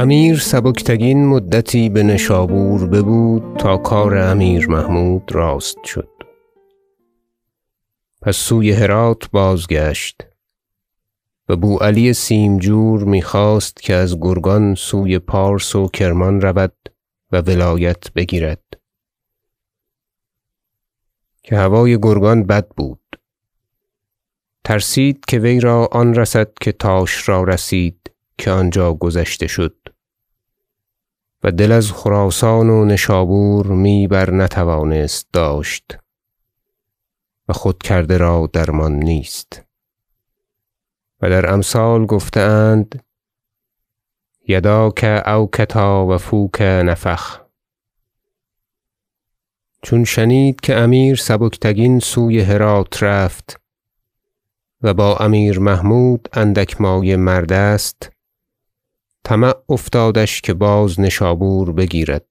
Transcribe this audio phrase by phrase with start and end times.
[0.00, 6.08] امیر سبکتگین مدتی به نشابور ببود تا کار امیر محمود راست شد.
[8.22, 10.22] پس سوی هرات بازگشت.
[11.48, 16.74] و بو علی سیمجور می‌خواست که از گرگان سوی پارس و کرمان رود
[17.32, 18.64] و ولایت بگیرد.
[21.42, 23.20] که هوای گرگان بد بود.
[24.64, 28.10] ترسید که وی را آن رسد که تاش را رسید.
[28.38, 29.76] که آنجا گذشته شد.
[31.42, 35.98] و دل از خراسان و نشابور می بر نتوانست داشت
[37.48, 39.64] و خود کرده را درمان نیست.
[41.22, 42.06] و در امثال
[42.36, 43.04] اند
[44.48, 47.40] یداک اوکتا و فوک نفخ.
[49.82, 53.60] چون شنید که امیر سبکتگین سوی هرات رفت
[54.82, 58.10] و با امیر محمود اندک مایه مرد است
[59.28, 62.26] طمع افتادش که باز نشابور بگیرد.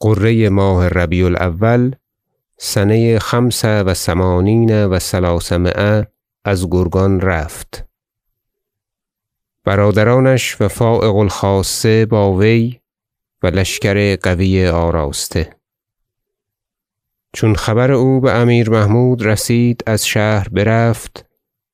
[0.00, 1.94] غره ماه ربیع الاول
[2.58, 6.08] سنه خمس و ثمانین و ثلاثمایه
[6.44, 7.84] از گرگان رفت.
[9.64, 12.80] برادرانش و فایق الخاصه با وی
[13.42, 15.56] و لشکر قوی آراسته.
[17.32, 21.26] چون خبر او به امیر محمود رسید از شهر برفت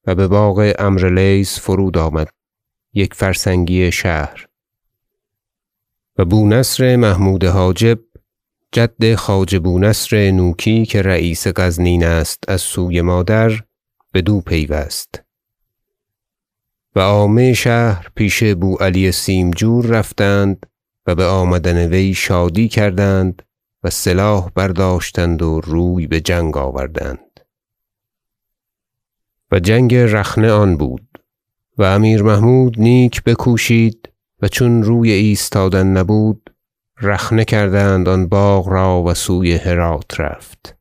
[0.06, 2.40] و به باغ عمرو لیث فرود آمد.
[2.95, 4.47] یک فرسنگی شهر.
[6.19, 7.99] و بو نصر محمود حاجب
[8.73, 13.61] جد خواجه بو نصر نوکی که رییس غزنین است از سوی مادر
[14.15, 15.23] بدو پیوست.
[16.97, 20.67] و عامه شهر پیش بو علی سیمجور رفتند
[21.07, 23.43] و به آمدن وی شادی کردند
[23.83, 27.41] و سلاح برداشتند و روی به جنگ آوردند.
[29.53, 31.09] و جنگ رخنه آن بود.
[31.81, 36.55] و امیر محمود نیک بکوشید و چون روی ایستادن نبود
[37.03, 40.77] رخنه کردند آن باغ را و سوی هرات رفت.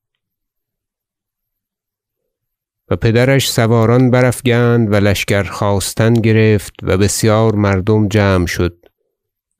[2.89, 8.85] و پدرش سواران برافگند و لشکر خواستن گرفت و بسیار مردم جمع شد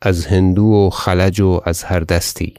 [0.02, 2.54] از هندو و خلج و از هر دستی.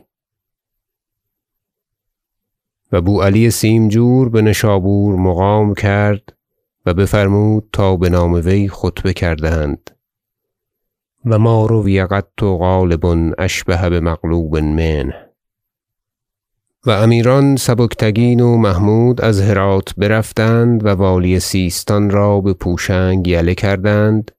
[2.93, 6.40] و بو علی سیمجور به نشابور مقام کرد
[6.87, 9.91] و بفرمود تا به نام وی خطبه کردند
[11.25, 15.31] و ما روی قط غالب اشبه بمغلوب منه.
[16.87, 23.55] و امیران سبکتگین و محمود از هرات برفتند و والی سیستان را به پوشنگ یله
[23.55, 24.31] کردند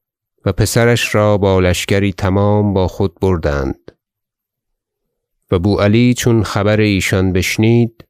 [0.44, 3.92] و پسرش را با لشکری تمام با خود بردند.
[5.50, 8.04] و بو علی چون خبر ایشان بشنید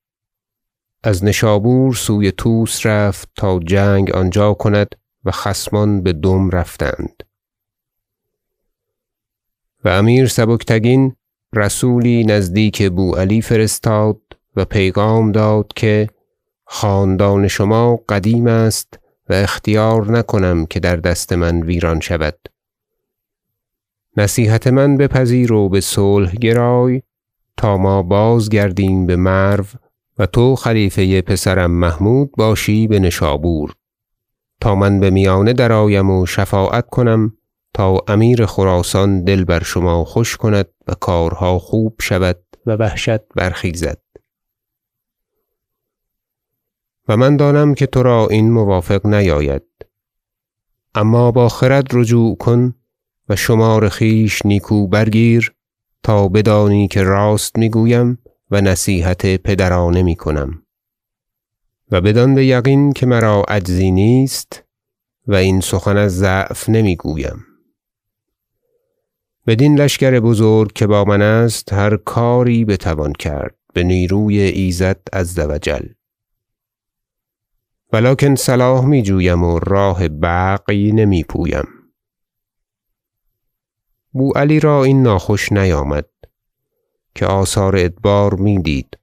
[1.04, 7.22] از نشابور سوی طوس رفت تا جنگ آنجا کند و خصمان به دم رفتند.
[9.84, 11.16] و امیر سبکتگین
[11.54, 14.20] رسولی نزدیک بو علی فرستاد
[14.56, 16.08] و پیغام داد که
[16.64, 18.98] خاندان شما قدیم است
[19.28, 22.38] و اختیار نکنم که در دست من ویران شود.
[24.16, 27.02] نصیحت من بپذیر و به صلح گرای
[27.56, 29.64] تا ما بازگردیم به مرو
[30.18, 33.74] و تو خلیفه پسرم محمود باشی به نشابور.
[34.60, 37.36] تا من به میانه درآیم و شفاعت کنم
[37.74, 43.98] تا امیر خراسان دل بر شما خوش کند و کارها خوب شود و وحشت برخیزد.
[47.08, 49.62] و من دانم که ترا این موافق نیاید.
[50.94, 52.74] اما با خرد رجوع کن
[53.28, 55.54] و شمار خویش نیکو برگیر
[56.02, 58.18] تا بدانی که راست می‌گویم
[58.52, 60.62] و نصیحت پدرانه می‌کنم.
[61.90, 64.64] و بدان بیقین که مرا عجزی نیست
[65.26, 67.46] و این سخن از ضعف نمی‌گویم.
[69.46, 75.38] بدین لشکر بزرگ که با من است هر کاری بتوان کرد به نیروی ایزد عز
[75.38, 75.86] و جل.
[77.92, 81.68] و لکن صلاح می جویم و راه بغی نمی پویم
[84.12, 86.11] بو علی را این ناخوش نیامد.
[87.14, 88.98] که آثار ادبار می دید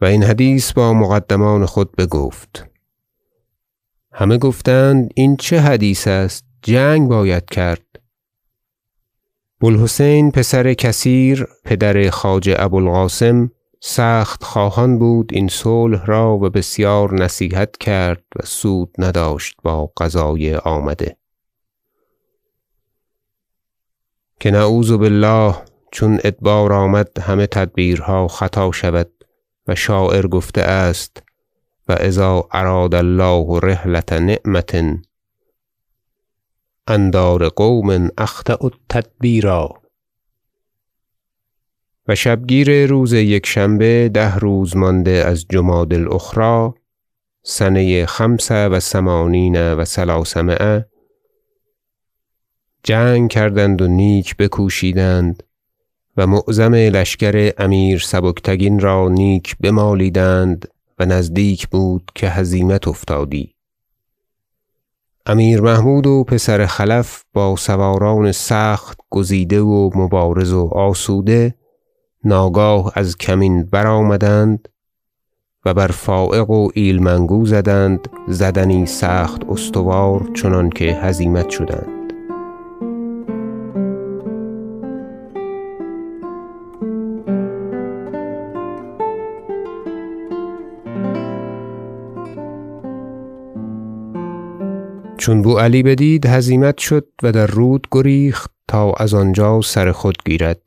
[0.00, 2.66] و این حدیث با مقدمان خود بگفت.
[4.12, 7.86] همه گفتند این چه حدیث است؟ جنگ باید کرد.
[9.60, 16.50] بو الحسین پسر کثیر پدر خواجه ابو القاسم سخت خواهان بود این صلح را و
[16.50, 21.16] بسیار نصیحت کرد و سود نداشت با قضای آمده.
[24.44, 25.54] که نعوذ بالله
[25.92, 29.10] چون ادبار آمد همه تدبیرها خطا شود
[29.66, 31.22] و شاعر گفته است
[31.88, 35.02] و اذا اراد الله رحلة نعمة
[36.86, 39.82] اندار قوم اخطأوا التدبیرا
[42.08, 46.70] و شبگیر روز یکشنبه ده روز مانده از جمادی الأخری
[47.42, 50.86] سنه خمس و ثمانین و ثلاثمایه
[52.84, 55.42] جنگ کردند و نیک بکوشیدند
[56.16, 63.54] و معظم لشکر امیر سبکتگین را نیک بمالیدند و نزدیک بود که هزیمت افتادی.
[65.26, 71.54] امیر محمود و پسر خلف با سواران سخت گزیده و مبارز و آسوده
[72.24, 74.68] ناگاه از کمین برآمدند
[75.64, 82.03] و بر فایق و ایلمنگو زدند زدنی سخت استوار چنانکه هزیمت شدند.
[95.24, 100.16] چون بو علی بدید هزیمت شد و در رود گریخت تا از آنجا سر خود
[100.26, 100.60] گیرد.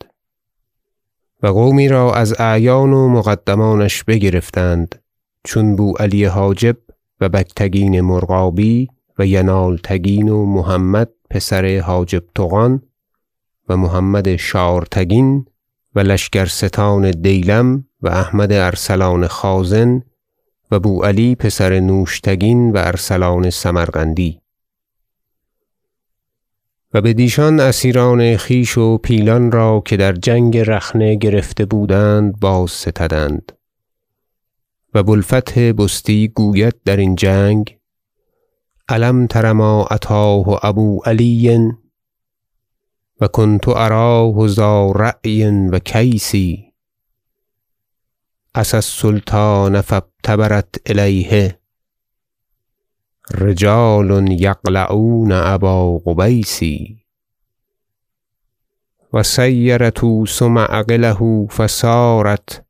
[1.43, 5.01] و قومی را از اعیان و مقدمانش بگرفتند.
[5.43, 6.77] چون بو علی حاجب
[7.21, 8.87] و بگتگین مرغابی
[9.19, 12.81] و ینالتگین و محمد پسر حاجب طغان
[13.69, 15.45] و محمد شارتگین
[15.95, 20.01] و لشکرستان دیلم و احمد ارسلان خازن
[20.71, 24.41] و بو علی پسر نوشتگین و ارسلان سمرقندی.
[26.93, 33.51] و بدیشان اسیران خویش و پیلان را که در جنگ رخنه گرفته بودند بازستدند.
[34.93, 37.77] و بو الفتح بستی گوید درین جنگ
[38.89, 41.59] الم تر ما اتاه ابو علی
[43.21, 46.35] و کنت اراه ذا رأی و کیس
[48.55, 51.59] عصی السلطان فابتدرت الیه
[53.31, 56.59] رجال یقلعون ابا قبیس
[59.13, 62.65] و سیر طوس معقله فصارت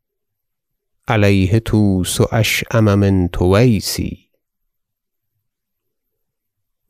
[1.08, 3.98] علیه طوس اشأم من طویس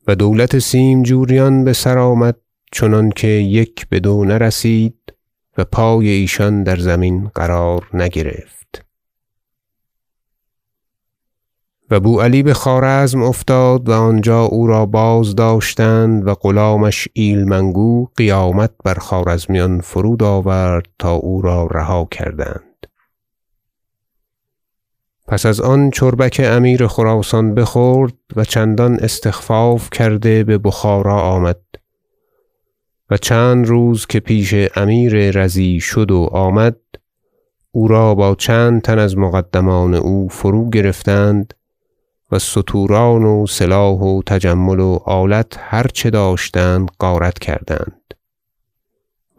[0.06, 2.36] و دولت سیمجوریان بسر آمد
[2.72, 5.14] چنانکه یک بدو نرسید
[5.58, 8.87] و پای ایشان در زمین قرار نگرفت.
[11.90, 18.94] و بو علی بخوارزم افتاد و آنجا او را بازداشتند و غلامش ایلمنگو قیامت بر
[18.94, 22.86] خوارزمیان فرود آورد تا او را رها کردند.
[25.28, 31.60] پس از آن چربک امیر خراسان بخورد و چندان استخفاف کرده ببخارا آمد
[33.10, 36.76] و چند روز که پیش امیر رضی شد و آمد
[37.70, 41.54] او را با چند تن از مقدمان او فروگرفتند
[42.30, 48.14] و ستوران و سلاح و تجمل و آلت هر چه داشتند غارت کردند.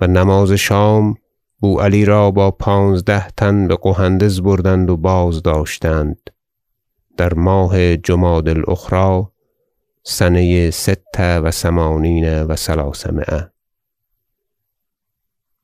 [0.01, 1.15] و نماز شام
[1.59, 6.29] بو علی را با پانزده تن بقهندز بردند و بازداشتند
[7.17, 9.23] در ماه جمادی الأخری
[10.03, 13.51] سنه ست و ثمانین و ثلاثمایه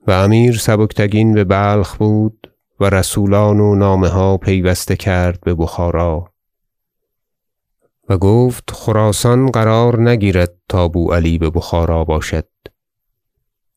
[0.07, 6.34] و امیر سبکتگین ببلخ بود و رسولان و نامه ها پیوسته کرد ببخارا
[8.09, 12.47] و گفت خراسان قرار نگیرد تا بو علی ببخارا باشد.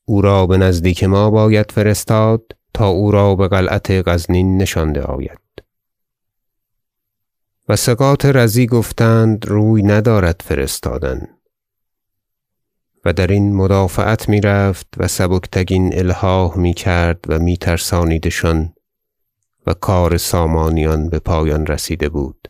[0.05, 2.43] او را بنزدیک ما باید فرستاد
[2.75, 5.39] تا او را بقلعت غزنین نشانده آید.
[7.69, 11.29] و ثقات رضی گفتند روی ندارد فرستادن.
[13.05, 18.75] و درین مدافعت می‌رفت و سبکتگین الحاح می‌کرد و می ترسانیدشان
[19.67, 22.49] و کار سامانیان بپایان رسیده بود.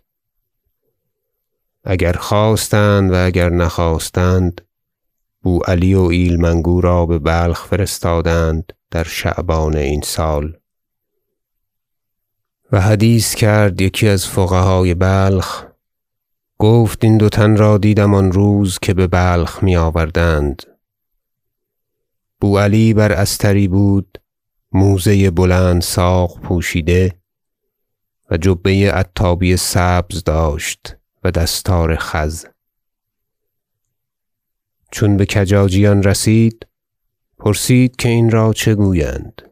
[1.91, 4.61] اگر خواستند و اگر نخواستند
[5.43, 10.57] بو علی و ایلمنگو را ببلخ فرستادند در شعبان این سال.
[12.73, 15.65] و حدیث کرد یکی از فقهای بلخ
[16.59, 20.63] گفت این دو تن را دیدم آن روز که ببلخ میآوردند.
[22.41, 24.21] بو علی بر استری بود
[24.73, 27.15] موزه بلند ساق پوشیده
[28.31, 30.98] و جبه عتابی سبز داشت.
[31.31, 32.47] دستار خز.
[34.93, 36.67] چون بکجاجیان رسید
[37.39, 39.43] پرسید که این را چه گویند.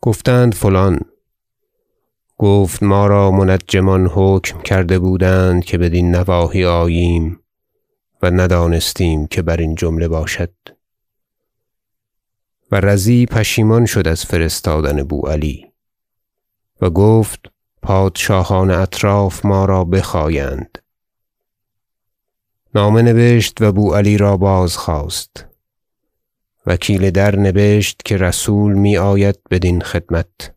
[0.00, 1.00] گفتند فلان.
[2.38, 7.40] گفت ما را منجمان حکم کرده بودند که بدین نواحی آییم
[8.22, 10.54] و ندانستیم که برین جمله باشد.
[12.72, 15.72] و رضی پشیمان شد از فرستادن بو علی.
[16.80, 17.40] و گفت
[17.82, 20.78] پادشاهان اطراف ما را بخایند.
[22.74, 25.46] نامه نبشت و بوعلی را بازخواست.
[26.66, 30.54] وکیل در نبشت که رسول میآید بدین خدمت.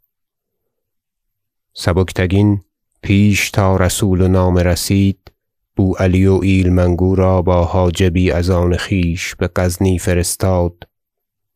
[1.74, 2.64] سبکتگین
[3.02, 5.32] پیش تا رسول و نامه رسید
[5.76, 10.88] بوعلی و ایلمنگو را با حاجبی از آن خویش بغزنی فرستاد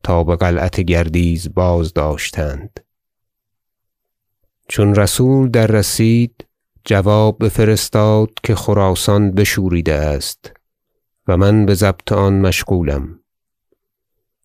[0.02, 2.80] تا بقلعت گردیز بازداشتند.
[4.68, 6.46] چون رسول دررسید
[6.84, 10.52] جواب بفرستاد که خراسان بشوریده است
[11.28, 13.20] و من بضبط آن مشغولم.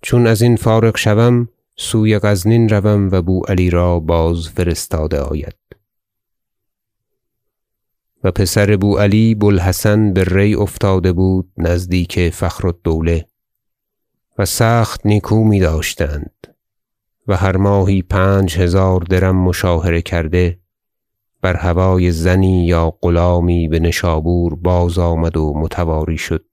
[0.01, 5.55] چون ازین فارغ شوم سوی غزنین روم و بوعلی را باز فرستاده آید.
[8.23, 13.25] و پسر بوعلی بوالحسن به ری افتاده بود نزدیک فخر الدوله
[14.37, 16.52] و سخت نیکو میداشتند.
[17.27, 20.59] و هر ماهی پنج هزار درم مشاهره کرده
[21.41, 26.45] بر هوای زنی یا غلامی بنشابور بازآمد و متواری شد.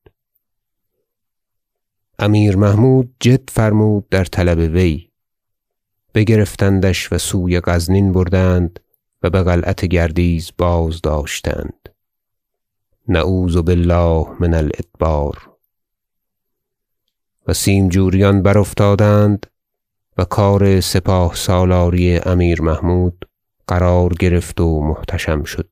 [2.19, 5.11] امیر محمود جد فرمود در طلب وی.
[6.15, 8.81] بگرفتندش و سوی غزنین بردند
[9.23, 11.89] و بقلعت گردیز بازداشتند
[13.09, 15.51] نعوذ بالله من الادبار.
[17.47, 19.47] و سیمجوریان برافتادند
[20.21, 23.29] و کار سپاه سالاری امیر محمود
[23.67, 25.71] قرار گرفت و محتشم شد.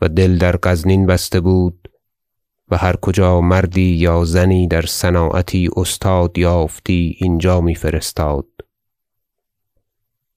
[0.00, 1.90] و دل در غزنین بسته بود
[2.68, 8.46] و هر کجا مردی یا زنی در صناعتی استاد یافتی اینجا میفرستاد.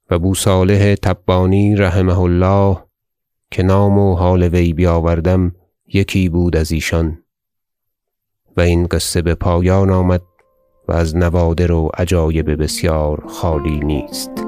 [0.10, 2.84] و بوصالح تبانی رحمه الله
[3.52, 5.56] که نام و حال وی بیاوردم
[5.88, 7.24] یکی بود از ایشان.
[8.58, 10.22] و این قصه بپایان آمد
[10.88, 14.47] و از نوادر و عجایب بسیار خالی نیست.